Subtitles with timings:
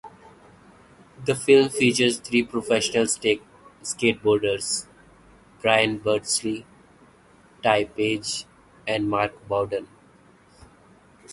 [1.23, 4.87] The film features three professional skateboarders:
[5.61, 6.65] Bryan Beardsley,
[7.61, 8.45] Ty Page,
[8.87, 9.87] and Mark Bowden.